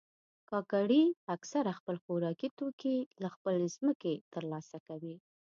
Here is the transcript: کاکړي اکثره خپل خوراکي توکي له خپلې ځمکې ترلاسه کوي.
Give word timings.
کاکړي 0.49 1.03
اکثره 1.35 1.71
خپل 1.79 1.95
خوراکي 2.03 2.49
توکي 2.57 2.97
له 3.23 3.29
خپلې 3.35 3.67
ځمکې 3.75 4.13
ترلاسه 4.33 4.77
کوي. 4.87 5.15